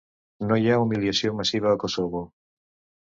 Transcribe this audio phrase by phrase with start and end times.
[0.51, 2.23] No hi ha humiliació massiva a Kosovo.